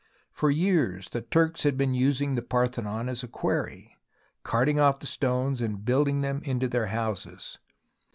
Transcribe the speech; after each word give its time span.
For 0.31 0.49
years 0.49 1.09
the 1.09 1.21
Turks 1.21 1.61
had 1.61 1.77
been 1.77 1.93
using 1.93 2.33
the 2.33 2.41
Parthenon 2.41 3.07
as 3.07 3.21
a 3.21 3.27
quarry, 3.27 3.99
carting 4.41 4.79
off 4.79 4.97
the 4.97 5.05
stones 5.05 5.61
and 5.61 5.85
building 5.85 6.21
them 6.21 6.41
into 6.43 6.67
their 6.67 6.87
houses. 6.87 7.59